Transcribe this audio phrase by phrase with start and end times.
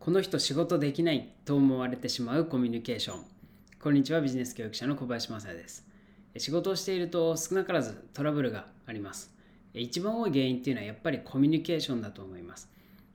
[0.00, 3.24] この人仕事できないと思われてしまうコミュニケーション。
[3.78, 5.86] こんにちはビジネス教育者の小林正也です。
[6.38, 9.30] 仕事をしていると少なからずトラブルがあります。
[9.74, 12.70] 一番多い原因っていうのはやっぱりコミュニケーションだと思います。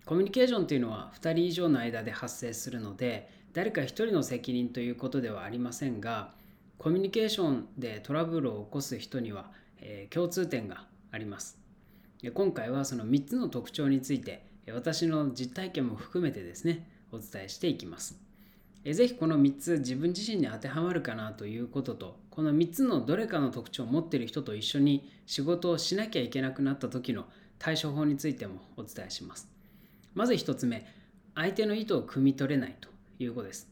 [0.05, 6.35] コミュニケーションというのは2人以上の間で発生するので誰か1人の責任ということではありませんが
[6.77, 9.49] コミュニケーションでトラブルを起こす人には、
[9.81, 11.57] えー、共通点があります。
[12.31, 18.19] 今回はその3つの特徴について私の実体験も含めてですねお伝えしていきます。
[18.83, 27.25] ぜひこの3つ自分自身に当てはまるかなということとこの3つのどれかの特徴を持っている人と一緒に仕事をしなきゃいけなくなった時の
[27.57, 29.47] 対処法についてもお伝えします。
[30.13, 30.85] まず1つ目
[31.33, 33.67] 相手の意図を汲み取れないということです。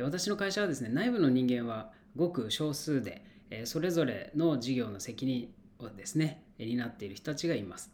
[0.00, 3.24] 私の会社はですね内部の人間はごく少数で
[3.64, 7.92] それぞれの事業の責任をですね担っている人たちがいます。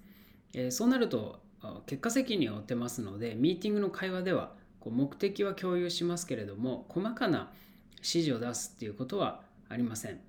[0.71, 1.41] そうなると
[1.87, 7.51] 結果責任を負ってますのでミーティングの会話ではこう目的は共有しますけれども細かな
[7.97, 10.21] 指示を出すっていうことはありません。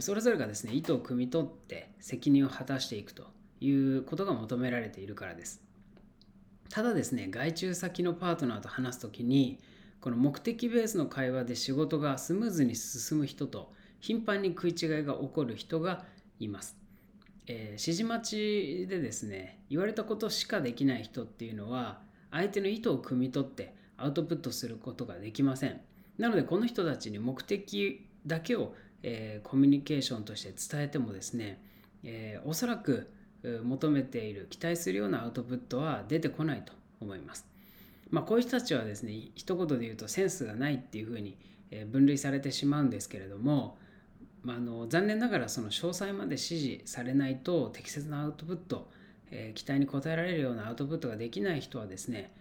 [0.00, 3.26] それぞれがですね意図を汲み取って責任を果たしていくと
[3.60, 5.62] いうことが求められているからです。
[6.68, 9.58] ただですね外注先のパートナーと話す時に
[10.00, 16.04] この目的ベースの会話で仕事がスムーズに進む人と頻繁に食い違いが起こる人が
[16.38, 16.76] います。
[17.48, 25.80] えー、指示待ちでですね言われたことしかできない人っていうのは相手の意図を汲み取ってアウトプットすることができません。
[26.18, 31.62] なのでこの人たちに目的だけを、えー、コミュニケーションとして伝えてもですね、
[32.04, 33.10] えー、おそらく
[33.42, 37.46] 求めている期待するようなアウトプットは出てこないと思います。
[38.10, 41.36] まあこういう人たちはですね一言で言うとセンスがないっていうふうに
[41.90, 43.78] 分類されてしまうんですけれども
[44.42, 48.90] まあ、あの残念ながらその詳細まで指示されないと適切なアウトプット、
[49.30, 52.32] えー、期待に応えられるようなアウトプットができない人はですね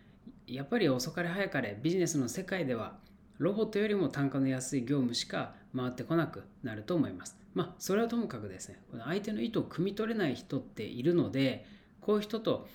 [0.46, 2.98] やっぱり遅かれ早かれビジネスの世界では
[3.38, 7.38] ロボットよりも単価の安い業務しか回ってこなくなると思います。
[7.54, 11.66] まあ、それはともかくですね、この相手の意図を汲み取れない人っているので、
[12.02, 12.68] こういう人と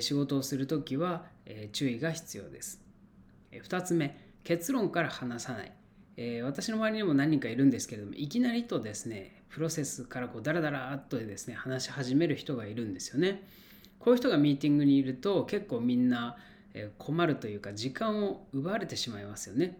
[0.00, 1.24] 仕事をするときは
[1.72, 2.82] 注意が必要です。
[3.52, 5.72] 2つ目、結論から話さない。
[6.22, 13.42] えー、私の周りにも何人かいるんですけれどもいきなりとですねプロセスからこうダラダラっとですね話し始める人がいるんですよね。
[13.98, 16.36] こういう人がミーティングにいると結構みんな
[16.98, 19.78] 困るというか時間を奪われてしまいますよね。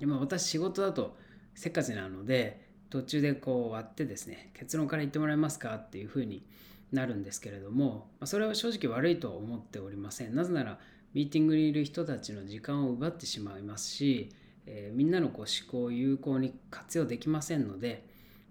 [0.00, 1.16] 今私仕事だと
[1.54, 6.44] せっかちなので途中でこう割ってですね結論から言ってもらえますかっていうふうに
[6.90, 10.34] なるんですけれどもそれは正直悪いとは思っておりません。
[10.34, 10.80] なぜなら
[11.14, 14.30] ミーティングにいる人たちの時間を奪ってしまいますし
[14.66, 18.06] えー、みんなのこう思考を有効に活用できませんので、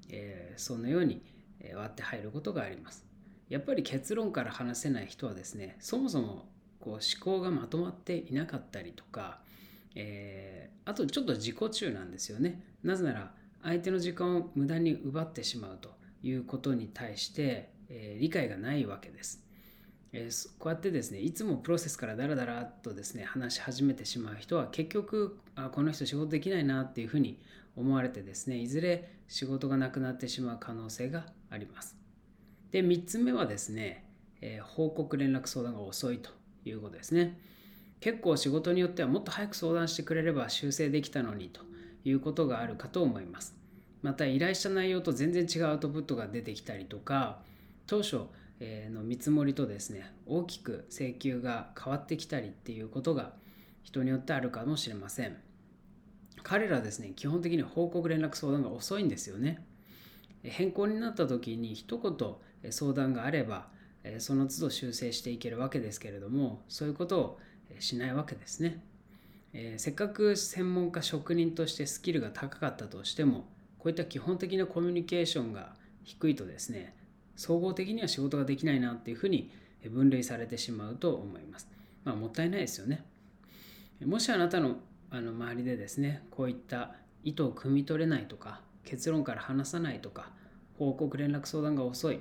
[0.09, 1.22] えー、そのように
[1.75, 3.06] 割って入ることがあります。
[3.50, 6.47] やっぱり結論から話せない人はですねそもそも
[6.80, 9.40] こう思考がまとまっていなかったりとか、
[9.96, 12.62] えー、あとちょっと自己中なんですよね。
[12.84, 15.90] なぜなら相手の時間を無駄に奪ってしまうと
[16.24, 19.44] いうことに対して、えー、理解がないわけです。
[20.12, 27.40] えー、こうやってですねいつもプロセスからダラダラとですね話し始めてしまう人は結局あこの人仕事できないなっていうふうに
[27.75, 31.96] 思われてですねいずれ仕事がなくなってしまう可能性があります。
[32.72, 34.06] で3つ目はですね、
[34.42, 36.31] えー、報告連絡相談が遅いと
[36.66, 37.40] いうことですね。
[38.00, 41.62] 結構仕事によってはもっと早く相談してくれれば修正できたのにと
[42.06, 43.56] いうことがあるかと思います。
[44.02, 47.40] また依頼した内容と全然違うアウトプットが出てきたりとか
[47.86, 48.22] 当初
[48.62, 53.34] の見積もりとですね大きく請求が変わってきたりっていうことが
[53.84, 55.38] 人によってあるかもしれません。
[56.44, 59.66] 彼らですね基本的に報告連絡相談が遅いんですよね。
[60.44, 63.68] 変更になった時に一言相談があれば
[64.20, 67.40] その都度修正していけるわけですけれどもそういうことを
[67.80, 68.84] しないわけですね。
[69.78, 73.47] せっかく専門家職人としてスキルが高かったとしても
[73.80, 76.96] こういった基本的なコミュニケーションが低いとですね
[77.40, 79.50] 総合的には仕事ができないなっていうふうに
[79.90, 81.70] 分類されてしまうと思います。
[82.04, 83.06] まあ、もったいないですよね。
[84.06, 84.76] もしあなたの
[85.09, 90.32] あの周りでですね、こういった意図を汲み取れないとか、結論から話さないとか、
[90.78, 92.20] 報告連絡相談が遅い、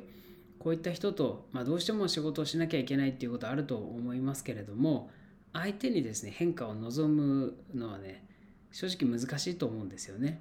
[0.60, 5.10] こういった人と、まあ、どうしても仕事をしなきゃいけないっていうことあると思いますけれども、
[5.52, 8.24] 相手にですね、変化を望むのはね、
[8.70, 10.40] 正直難しいと思うんですよね。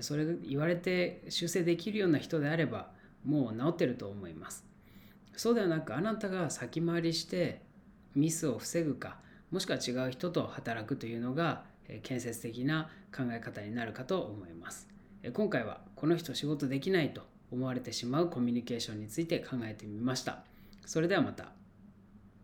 [0.00, 2.93] それ言われて修正できるような人であれば、
[3.24, 4.64] もう治ってると思います。
[5.36, 7.62] そうではなくあなたが先回りして
[8.14, 9.18] ミスを防ぐか
[9.50, 11.64] もしくは違う人と働くというのが
[12.02, 14.88] 建設的な考え方になるかと思います。
[15.32, 20.44] 今回はこの人仕事できないと思われてしまうコミュニケーションについて考えてみました。
[20.86, 21.52] それではまた。